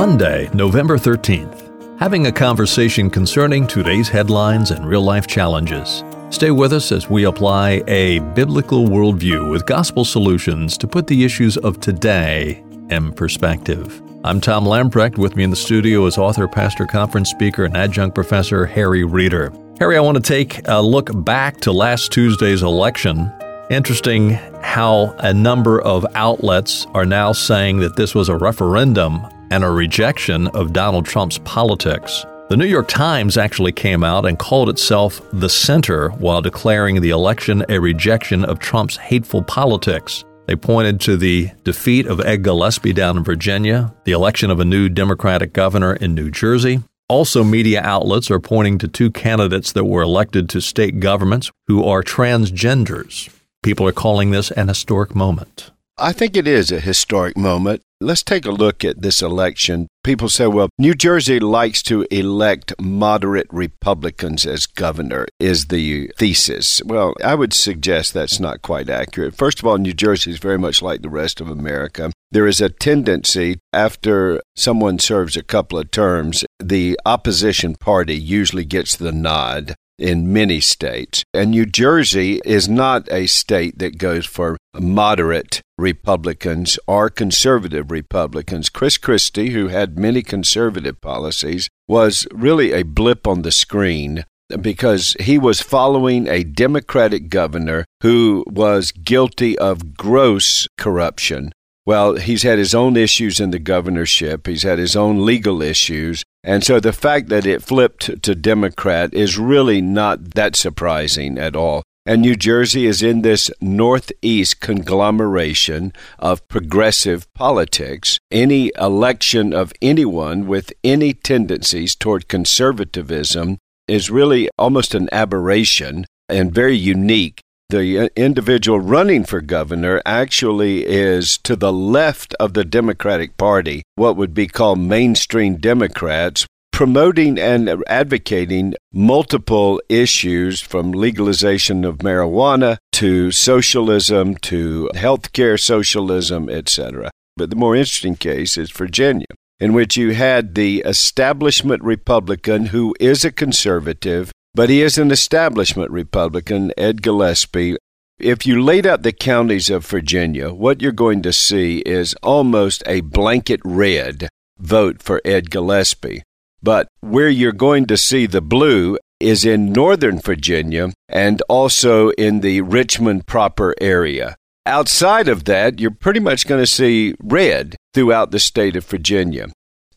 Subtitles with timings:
[0.00, 6.02] Monday, November 13th, having a conversation concerning today's headlines and real life challenges.
[6.30, 11.22] Stay with us as we apply a biblical worldview with gospel solutions to put the
[11.22, 14.00] issues of today in perspective.
[14.24, 15.18] I'm Tom Lamprecht.
[15.18, 19.52] With me in the studio is author, pastor, conference speaker, and adjunct professor Harry Reeder.
[19.78, 23.30] Harry, I want to take a look back to last Tuesday's election.
[23.68, 24.30] Interesting
[24.62, 29.70] how a number of outlets are now saying that this was a referendum and a
[29.70, 32.24] rejection of Donald Trump's politics.
[32.50, 37.10] The New York Times actually came out and called itself the center while declaring the
[37.10, 40.24] election a rejection of Trump's hateful politics.
[40.46, 44.64] They pointed to the defeat of Ed Gillespie down in Virginia, the election of a
[44.64, 46.82] new Democratic governor in New Jersey.
[47.08, 51.84] Also, media outlets are pointing to two candidates that were elected to state governments who
[51.84, 53.28] are transgenders.
[53.62, 55.70] People are calling this an historic moment.
[56.00, 57.82] I think it is a historic moment.
[58.00, 59.86] Let's take a look at this election.
[60.02, 66.82] People say, well, New Jersey likes to elect moderate Republicans as governor, is the thesis.
[66.82, 69.36] Well, I would suggest that's not quite accurate.
[69.36, 72.10] First of all, New Jersey is very much like the rest of America.
[72.30, 78.64] There is a tendency, after someone serves a couple of terms, the opposition party usually
[78.64, 81.22] gets the nod in many states.
[81.34, 88.68] And New Jersey is not a state that goes for moderate Republicans or conservative Republicans.
[88.68, 94.24] Chris Christie, who had many conservative policies, was really a blip on the screen
[94.60, 101.52] because he was following a Democratic governor who was guilty of gross corruption.
[101.90, 104.46] Well, he's had his own issues in the governorship.
[104.46, 106.22] He's had his own legal issues.
[106.44, 111.56] And so the fact that it flipped to Democrat is really not that surprising at
[111.56, 111.82] all.
[112.06, 118.20] And New Jersey is in this Northeast conglomeration of progressive politics.
[118.30, 126.54] Any election of anyone with any tendencies toward conservatism is really almost an aberration and
[126.54, 133.36] very unique the individual running for governor actually is to the left of the Democratic
[133.36, 141.98] Party, what would be called mainstream Democrats, promoting and advocating multiple issues from legalization of
[141.98, 147.10] marijuana to socialism to healthcare socialism, etc.
[147.36, 149.26] But the more interesting case is Virginia,
[149.58, 155.10] in which you had the establishment Republican who is a conservative but he is an
[155.10, 157.76] establishment Republican, Ed Gillespie.
[158.18, 162.82] If you laid out the counties of Virginia, what you're going to see is almost
[162.86, 164.28] a blanket red
[164.58, 166.22] vote for Ed Gillespie.
[166.62, 172.40] But where you're going to see the blue is in Northern Virginia and also in
[172.40, 174.36] the Richmond proper area.
[174.66, 179.46] Outside of that, you're pretty much going to see red throughout the state of Virginia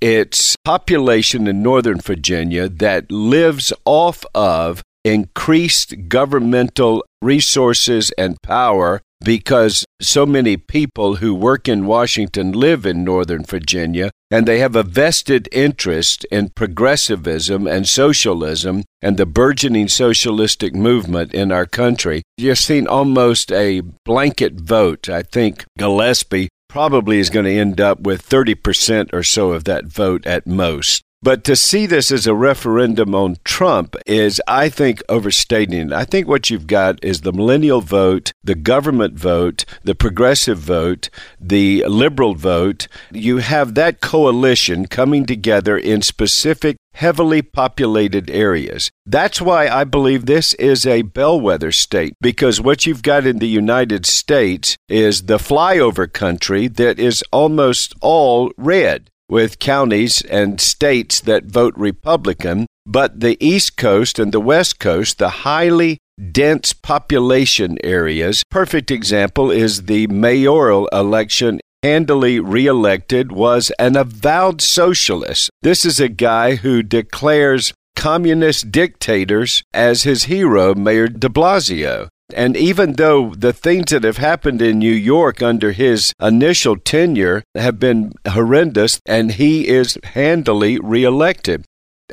[0.00, 9.84] its population in Northern Virginia that lives off of increased governmental resources and power because
[10.00, 14.82] so many people who work in Washington live in Northern Virginia and they have a
[14.82, 22.22] vested interest in progressivism and socialism and the burgeoning socialistic movement in our country.
[22.38, 25.08] You've seen almost a blanket vote.
[25.08, 29.86] I think Gillespie probably is going to end up with 30% or so of that
[29.86, 31.02] vote at most.
[31.22, 35.92] But to see this as a referendum on Trump is, I think, overstating it.
[35.92, 41.10] I think what you've got is the millennial vote, the government vote, the progressive vote,
[41.38, 42.88] the liberal vote.
[43.12, 48.90] You have that coalition coming together in specific heavily populated areas.
[49.06, 53.48] That's why I believe this is a bellwether state, because what you've got in the
[53.48, 61.20] United States is the flyover country that is almost all red with counties and states
[61.20, 65.96] that vote Republican, but the East Coast and the West Coast, the highly
[66.32, 68.42] dense population areas.
[68.50, 75.50] Perfect example is the mayoral election handily reelected was an avowed socialist.
[75.62, 82.08] This is a guy who declares communist dictators as his hero, Mayor de Blasio.
[82.34, 87.42] And even though the things that have happened in New York under his initial tenure
[87.56, 91.64] have been horrendous, and he is handily reelected.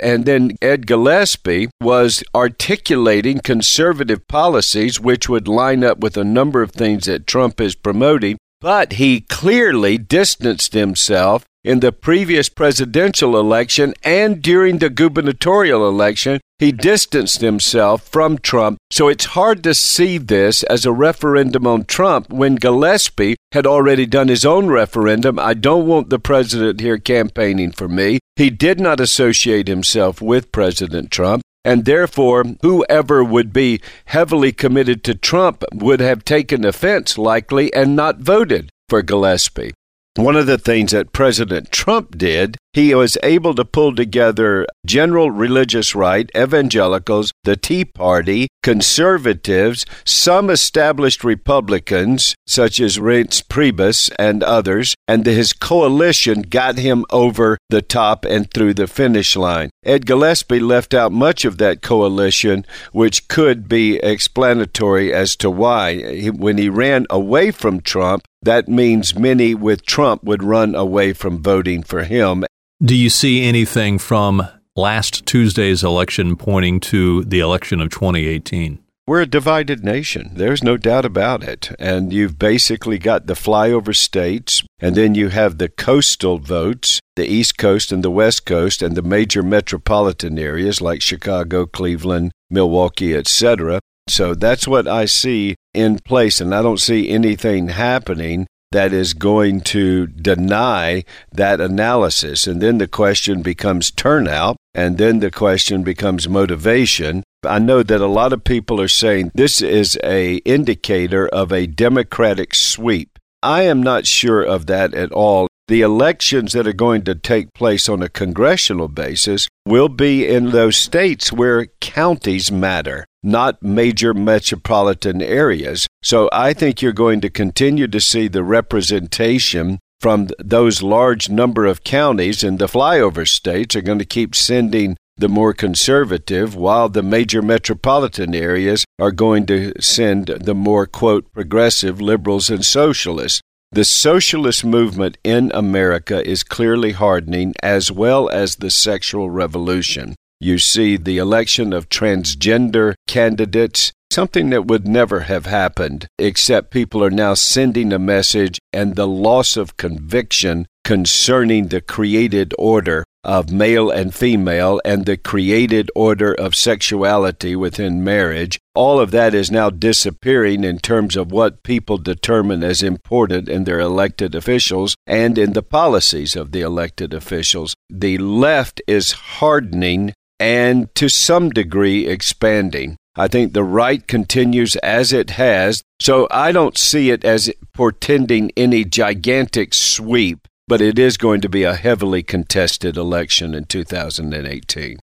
[0.02, 6.62] And then Ed Gillespie was articulating conservative policies which would line up with a number
[6.62, 13.38] of things that Trump is promoting, but he clearly distanced himself in the previous presidential
[13.38, 18.78] election and during the gubernatorial election, he distanced himself from Trump.
[18.90, 24.06] So it's hard to see this as a referendum on Trump when Gillespie had already
[24.06, 25.38] done his own referendum.
[25.38, 28.20] I don't want the president here campaigning for me.
[28.38, 31.44] He did not associate himself with President Trump.
[31.68, 37.94] And therefore, whoever would be heavily committed to Trump would have taken offense, likely, and
[37.94, 39.74] not voted for Gillespie.
[40.16, 45.32] One of the things that President Trump did, he was able to pull together general
[45.32, 54.44] religious right, evangelicals, the Tea Party, conservatives, some established Republicans, such as Reince Priebus and
[54.44, 59.72] others, and his coalition got him over the top and through the finish line.
[59.84, 66.28] Ed Gillespie left out much of that coalition, which could be explanatory as to why.
[66.28, 71.42] When he ran away from Trump, that means many with Trump would run away from
[71.42, 72.46] voting for him.
[72.84, 78.78] Do you see anything from last Tuesday's election pointing to the election of 2018?
[79.08, 80.30] We're a divided nation.
[80.36, 81.72] There's no doubt about it.
[81.80, 87.26] And you've basically got the flyover states, and then you have the coastal votes, the
[87.26, 93.16] East Coast and the West Coast, and the major metropolitan areas like Chicago, Cleveland, Milwaukee,
[93.16, 93.80] etc.
[94.08, 99.14] So that's what I see in place, and I don't see anything happening that is
[99.14, 102.48] going to deny that analysis.
[102.48, 107.24] And then the question becomes turnout, and then the question becomes motivation.
[107.46, 111.68] I know that a lot of people are saying this is a indicator of a
[111.68, 113.18] democratic sweep.
[113.42, 117.54] I am not sure of that at all the elections that are going to take
[117.54, 124.14] place on a congressional basis will be in those states where counties matter, not major
[124.14, 125.86] metropolitan areas.
[126.02, 131.66] So I think you're going to continue to see the representation from those large number
[131.66, 136.90] of counties, and the flyover states are going to keep sending the more conservative, while
[136.90, 143.42] the major metropolitan areas are going to send the more, quote, progressive liberals and socialists.
[143.72, 150.16] The socialist movement in America is clearly hardening, as well as the sexual revolution.
[150.40, 157.04] You see the election of transgender candidates, something that would never have happened, except people
[157.04, 163.52] are now sending a message and the loss of conviction concerning the created order of
[163.52, 168.58] male and female and the created order of sexuality within marriage.
[168.74, 173.66] All of that is now disappearing in terms of what people determine as important in
[173.66, 177.76] their elected officials and in the policies of the elected officials.
[177.90, 182.98] The left is hardening and to some degree expanding.
[183.16, 188.52] I think the right continues as it has, so I don't see it as portending
[188.56, 195.00] any gigantic sweep but it is going to be a heavily contested election in 2018.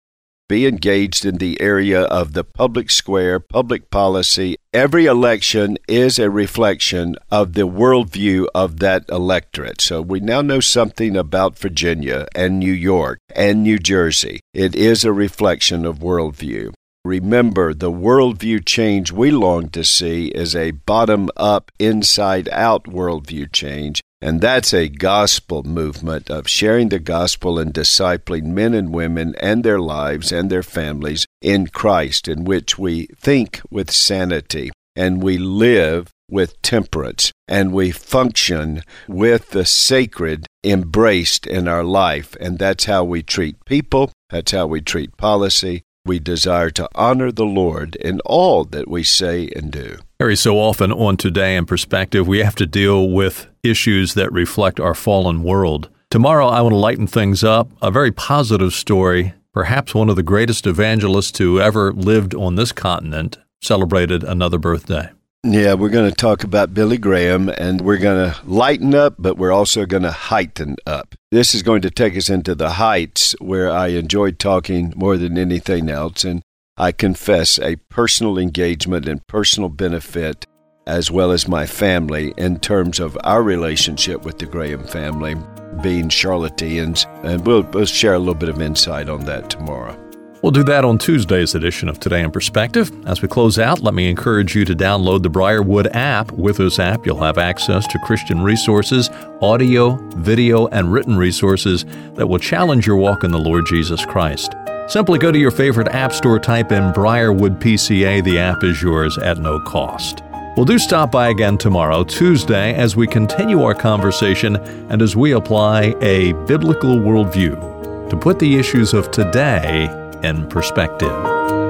[0.50, 4.58] Be engaged in the area of the public square, public policy.
[4.74, 9.80] Every election is a reflection of the worldview of that electorate.
[9.80, 14.42] So we now know something about Virginia and New York and New Jersey.
[14.54, 16.74] It is a reflection of worldview.
[17.06, 23.52] Remember, the worldview change we long to see is a bottom up, inside out worldview
[23.52, 24.02] change.
[24.22, 29.66] And that's a gospel movement of sharing the gospel and discipling men and women and
[29.66, 35.38] their lives and their families in Christ, in which we think with sanity and we
[35.38, 42.38] live with temperance and we function with the sacred embraced in our life.
[42.40, 47.32] And that's how we treat people, that's how we treat policy, we desire to honor
[47.32, 49.98] the Lord in all that we say and do.
[50.20, 54.80] Harry, so often on Today in Perspective, we have to deal with issues that reflect
[54.80, 55.90] our fallen world.
[56.10, 57.72] Tomorrow, I want to lighten things up.
[57.82, 59.34] A very positive story.
[59.54, 65.10] Perhaps one of the greatest evangelists who ever lived on this continent celebrated another birthday.
[65.46, 69.38] Yeah, we're going to talk about Billy Graham and we're going to lighten up, but
[69.38, 71.16] we're also going to heighten up.
[71.32, 75.38] This is going to take us into the heights where I enjoyed talking more than
[75.38, 76.24] anything else.
[76.24, 76.42] And
[76.78, 80.48] I confess a personal engagement and personal benefit,
[80.88, 85.36] as well as my family, in terms of our relationship with the Graham family
[85.82, 87.06] being Charlotteans.
[87.26, 90.03] And we'll, we'll share a little bit of insight on that tomorrow.
[90.44, 92.92] We'll do that on Tuesday's edition of Today in Perspective.
[93.08, 96.34] As we close out, let me encourage you to download the Briarwood app.
[96.34, 99.10] With this app, you'll have access to Christian resources,
[99.42, 101.86] audio, video, and written resources
[102.16, 104.54] that will challenge your walk in the Lord Jesus Christ.
[104.90, 108.22] Simply go to your favorite app store, type in Briarwood PCA.
[108.22, 110.24] The app is yours at no cost.
[110.58, 114.58] We'll do stop by again tomorrow, Tuesday, as we continue our conversation
[114.90, 119.88] and as we apply a biblical worldview to put the issues of today
[120.24, 121.63] and perspective.